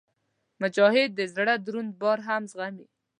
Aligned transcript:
مجاهد 0.61 1.09
د 1.15 1.21
زړه 1.33 1.53
دروند 1.65 1.91
بار 2.01 2.19
هم 2.27 2.41
زغمي. 2.51 2.85